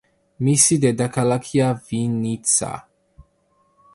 მისი 0.45 0.77
დედაქალაქია 0.85 1.67
ვინიცა. 1.91 2.73